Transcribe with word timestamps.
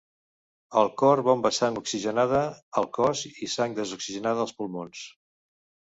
El 0.79 0.87
cor 1.01 1.21
bomba 1.27 1.51
sang 1.57 1.77
oxigenada 1.83 2.41
al 2.81 2.89
cos 2.99 3.21
i 3.49 3.53
sang 3.57 3.79
desoxigenada 3.81 4.45
als 4.47 4.59
pulmons. 4.63 5.05